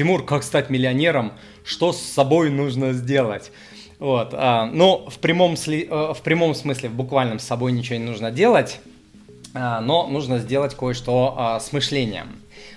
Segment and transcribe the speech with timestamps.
[0.00, 1.32] Тимур, как стать миллионером?
[1.62, 3.52] Что с собой нужно сделать?
[3.98, 7.98] Вот, а, ну, в прямом, сли, э, в прямом смысле, в буквальном с собой ничего
[7.98, 8.80] не нужно делать,
[9.52, 12.28] а, но нужно сделать кое-что а, с мышлением.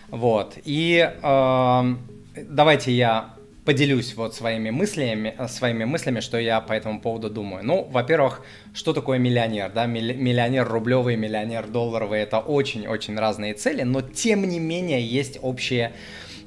[0.09, 1.95] Вот, и а,
[2.35, 7.63] давайте я поделюсь вот своими мыслями, своими мыслями, что я по этому поводу думаю.
[7.63, 8.41] Ну, во-первых,
[8.73, 9.71] что такое миллионер?
[9.73, 9.85] Да?
[9.85, 15.93] Миллионер рублевый, миллионер долларовый– это очень-очень разные цели, но тем не менее есть общие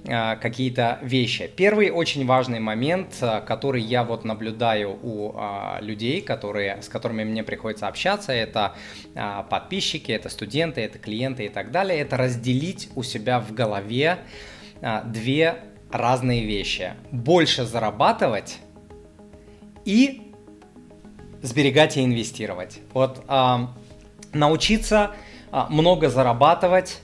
[0.07, 1.51] какие-то вещи.
[1.57, 7.25] Первый очень важный момент, а, который я вот наблюдаю у а, людей, которые, с которыми
[7.25, 8.75] мне приходится общаться, это
[9.15, 14.19] а, подписчики, это студенты, это клиенты и так далее, это разделить у себя в голове
[14.81, 15.57] а, две
[15.91, 16.93] разные вещи.
[17.11, 18.59] Больше зарабатывать
[19.85, 20.33] и
[21.43, 22.79] сберегать и инвестировать.
[22.93, 23.75] Вот а,
[24.33, 25.17] научиться
[25.51, 27.01] а, много зарабатывать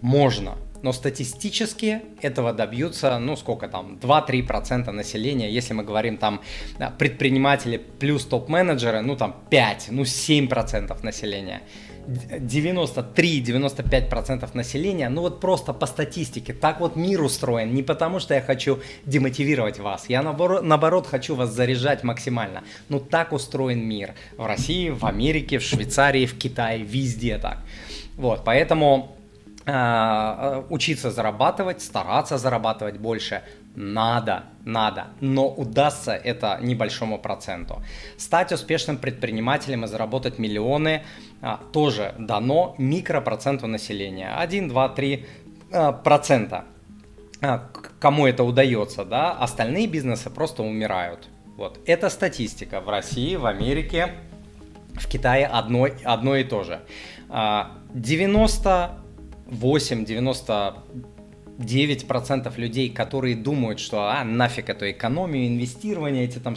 [0.00, 6.40] можно– но статистически этого добьются, ну сколько там, 2-3% населения, если мы говорим там
[6.98, 11.60] предприниматели плюс топ-менеджеры, ну там 5, ну 7% населения.
[12.08, 18.40] 93-95% населения, ну вот просто по статистике, так вот мир устроен, не потому что я
[18.40, 24.46] хочу демотивировать вас, я наоборот, наоборот хочу вас заряжать максимально, ну так устроен мир в
[24.46, 27.58] России, в Америке, в Швейцарии, в Китае, везде так.
[28.16, 29.17] Вот, поэтому
[29.68, 33.42] учиться зарабатывать, стараться зарабатывать больше.
[33.74, 37.82] Надо, надо, но удастся это небольшому проценту.
[38.16, 41.04] Стать успешным предпринимателем и заработать миллионы
[41.40, 44.34] а, тоже дано микропроценту населения.
[44.34, 45.26] 1, 2, 3
[45.70, 46.64] а, процента.
[47.40, 47.68] А,
[48.00, 51.28] кому это удается, да, остальные бизнесы просто умирают.
[51.56, 51.78] Вот.
[51.86, 54.14] Это статистика в России, в Америке,
[54.94, 56.80] в Китае одно, одно и то же.
[57.94, 58.90] 90
[59.48, 60.04] а, 8,
[61.58, 66.54] 99% людей, которые думают, что а, нафиг эту экономию, инвестирование, эти там,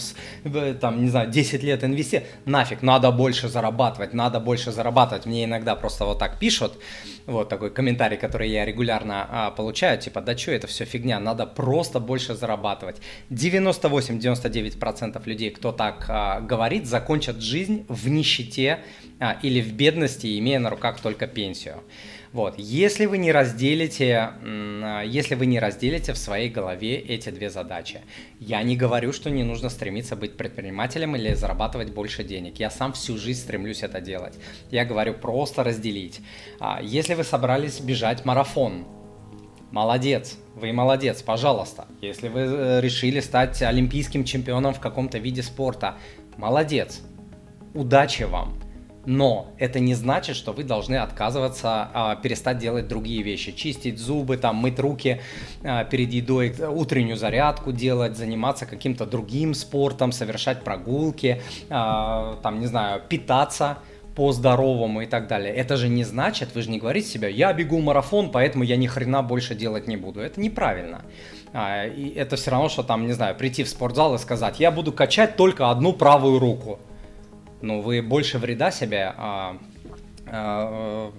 [0.79, 5.25] там, не знаю, 10 лет инвести, нафиг, надо больше зарабатывать, надо больше зарабатывать.
[5.25, 6.77] Мне иногда просто вот так пишут,
[7.25, 11.47] вот такой комментарий, который я регулярно а, получаю, типа, да что, это все фигня, надо
[11.47, 12.97] просто больше зарабатывать.
[13.31, 18.79] 98-99% людей, кто так а, говорит, закончат жизнь в нищете
[19.19, 21.81] а, или в бедности, имея на руках только пенсию.
[22.33, 27.49] Вот, если вы не разделите, а, если вы не разделите в своей голове эти две
[27.49, 28.01] задачи,
[28.39, 32.57] я не говорю, что не нужно стремиться быть предпринимателем или зарабатывать больше денег.
[32.57, 34.35] Я сам всю жизнь стремлюсь это делать.
[34.69, 36.21] Я говорю просто разделить.
[36.59, 38.85] А, если вы собрались бежать марафон,
[39.71, 41.85] Молодец, вы молодец, пожалуйста.
[42.01, 45.95] Если вы э, решили стать олимпийским чемпионом в каком-то виде спорта,
[46.35, 47.01] молодец.
[47.73, 48.60] Удачи вам.
[49.05, 53.51] Но это не значит, что вы должны отказываться, а, перестать делать другие вещи.
[53.51, 55.21] Чистить зубы, там, мыть руки
[55.63, 62.67] а, перед едой, утреннюю зарядку делать, заниматься каким-то другим спортом, совершать прогулки, а, там, не
[62.67, 63.79] знаю, питаться
[64.15, 65.53] по-здоровому и так далее.
[65.53, 68.85] Это же не значит, вы же не говорите себе, я бегу марафон, поэтому я ни
[68.85, 70.19] хрена больше делать не буду.
[70.19, 71.01] Это неправильно.
[71.53, 74.69] А, и это все равно, что там, не знаю, прийти в спортзал и сказать, я
[74.69, 76.79] буду качать только одну правую руку
[77.61, 79.57] ну, вы больше вреда себе а,
[80.27, 81.11] а,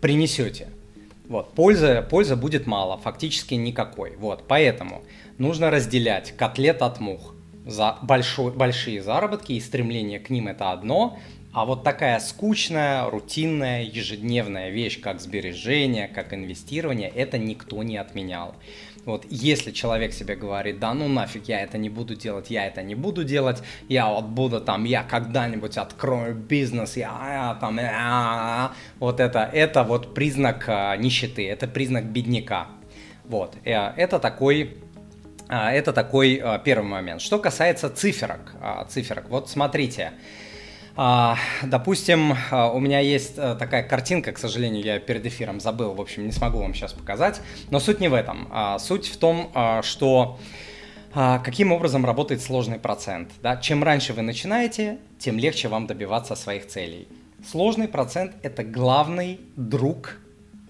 [0.00, 0.68] принесете.
[1.28, 4.16] Вот, пользы, пользы будет мало, фактически никакой.
[4.16, 5.02] Вот, поэтому
[5.38, 7.34] нужно разделять котлет от мух.
[7.64, 11.18] За большой, большие заработки и стремление к ним это одно,
[11.52, 18.54] а вот такая скучная, рутинная, ежедневная вещь, как сбережение, как инвестирование, это никто не отменял.
[19.04, 22.82] Вот если человек себе говорит, да ну нафиг, я это не буду делать, я это
[22.82, 28.72] не буду делать, я вот буду там, я когда-нибудь открою бизнес, я, я там, я,
[28.98, 32.68] вот это, это вот признак а, нищеты, это признак бедняка.
[33.24, 34.78] Вот, э, это такой
[35.48, 37.20] а, это такой а, первый момент.
[37.20, 38.54] Что касается циферок,
[38.88, 40.41] циферок, вот смотрите, а,
[41.62, 46.00] допустим, а, у меня есть а, такая картинка, к сожалению, я перед эфиром забыл, в
[46.00, 48.48] общем, не смогу вам сейчас показать, но суть не в этом.
[48.78, 50.38] Суть в том, что
[51.12, 53.30] каким образом работает сложный процент.
[53.42, 53.56] Да?
[53.56, 57.06] Чем раньше вы начинаете, тем легче вам добиваться своих целей.
[57.44, 60.16] Сложный процент– это главный друг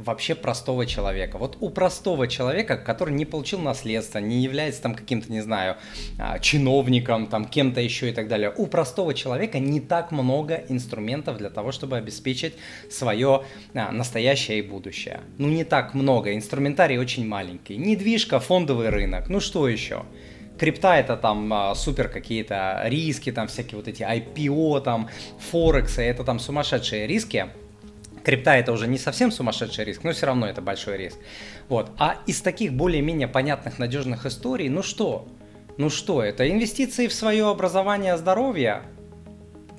[0.03, 1.39] вообще простого человека.
[1.39, 5.77] Вот у простого человека, который не получил наследство, не является там каким-то, не знаю,
[6.19, 11.39] а, чиновником, там кем-то еще и так далее, у простого человека не так много инструментов
[11.39, 12.55] для того, чтобы обеспечить
[12.91, 13.45] свое
[13.75, 15.21] а, настоящее и будущее.
[15.39, 17.77] Ну не так много, инструментарий очень маленький.
[17.77, 20.03] Недвижка, фондовый рынок, ну что еще?
[20.59, 25.09] крипта это там а, супер какие-то риски, там всякие вот эти IPO, там
[25.51, 27.49] Форексы, это там сумасшедшие риски,
[28.25, 31.19] Крипта это уже не совсем сумасшедший риск, но все равно это большой риск.
[31.69, 31.91] Вот.
[31.99, 35.27] А из таких более-менее понятных, надежных историй, ну что?
[35.79, 38.83] Ну что, это инвестиции в свое образование, здоровье,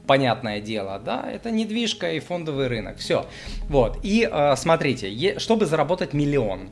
[0.07, 3.27] понятное дело, да, это недвижка и фондовый рынок, все.
[3.69, 6.69] Вот, и э, смотрите, чтобы заработать миллион,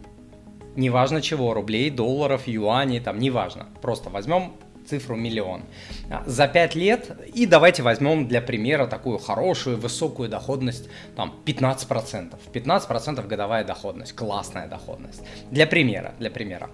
[0.76, 4.54] неважно чего, рублей, долларов, юаней, там, неважно, просто возьмем
[4.88, 5.64] цифру миллион.
[6.10, 12.38] А, за 5 лет, и давайте возьмем для примера такую хорошую, высокую доходность, там 15%.
[12.54, 15.22] 15% годовая доходность, классная доходность.
[15.52, 16.70] Для примера, для примера.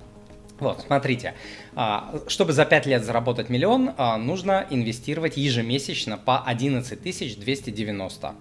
[0.59, 1.35] Вот, смотрите,
[1.75, 8.35] а, чтобы за 5 лет заработать миллион, а, нужно инвестировать ежемесячно по 11 290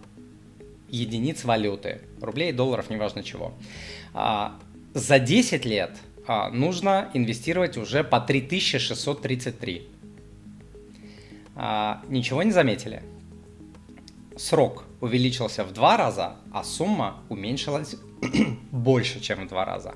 [0.88, 3.52] единиц валюты, рублей, долларов, неважно чего.
[4.94, 5.90] За 10 лет
[6.26, 9.88] а, нужно инвестировать уже по 3633.
[11.54, 13.02] А, ничего не заметили?
[14.36, 17.96] Срок увеличился в два раза, а сумма уменьшилась
[18.70, 19.94] больше, чем в два раза.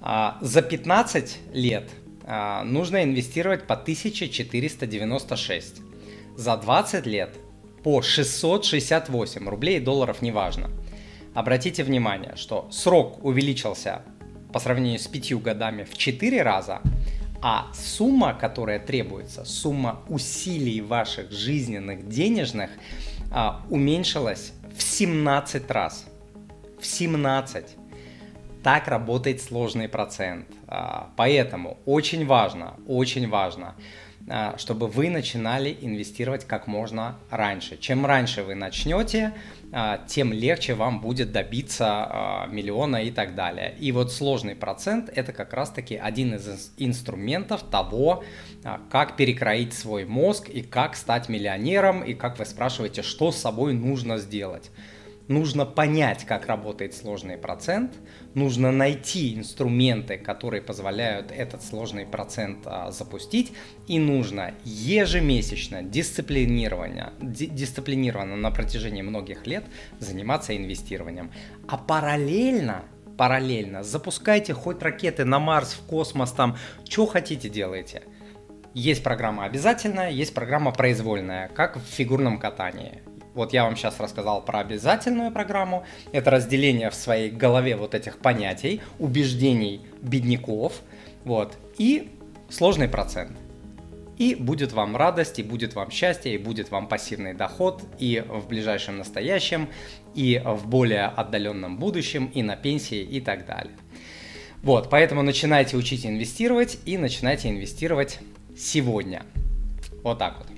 [0.00, 1.90] А, за 15 лет
[2.24, 5.82] а, нужно инвестировать по 1496.
[6.36, 7.36] За 20 лет
[7.82, 10.70] по 668 рублей, долларов, неважно.
[11.34, 14.02] Обратите внимание, что срок увеличился
[14.52, 16.80] по сравнению с пятью годами в четыре раза,
[17.40, 22.70] а сумма, которая требуется, сумма усилий ваших жизненных, денежных,
[23.30, 26.06] а, уменьшилась в 17 раз.
[26.80, 27.76] В 17.
[28.62, 30.46] Так работает сложный процент.
[30.66, 33.74] А, поэтому очень важно, очень важно
[34.56, 37.78] чтобы вы начинали инвестировать как можно раньше.
[37.78, 39.32] Чем раньше вы начнете,
[39.70, 43.74] а, тем легче вам будет добиться а, миллиона и так далее.
[43.78, 48.24] И вот сложный процент– это как раз-таки один из инструментов того,
[48.90, 53.72] как перекроить свой мозг и как стать миллионером, и как вы спрашиваете, что с собой
[53.72, 54.70] нужно сделать
[55.28, 57.92] нужно понять, как работает сложный процент,
[58.34, 63.52] нужно найти инструменты, которые позволяют этот сложный процент а, запустить,
[63.86, 69.64] и нужно ежемесячно, дисциплинированно, дисциплинированно на протяжении многих лет
[70.00, 71.30] заниматься инвестированием.
[71.68, 72.84] А параллельно
[73.16, 76.56] параллельно запускайте хоть ракеты на Марс, в космос, там,
[76.88, 78.04] что хотите делайте.
[78.74, 83.02] Есть программа обязательная, есть программа произвольная, как в фигурном катании.
[83.38, 85.84] Вот я вам сейчас рассказал про обязательную программу.
[86.10, 90.80] Это разделение в своей голове вот этих понятий, убеждений бедняков.
[91.24, 91.56] Вот.
[91.78, 92.10] И
[92.50, 93.38] сложный процент.
[94.16, 98.48] И будет вам радость, и будет вам счастье, и будет вам пассивный доход и в
[98.48, 99.68] ближайшем настоящем,
[100.16, 103.76] и в более отдаленном будущем, и на пенсии, и так далее.
[104.64, 108.18] Вот, поэтому начинайте учить инвестировать и начинайте инвестировать
[108.56, 109.22] сегодня.
[110.02, 110.48] Вот так вот.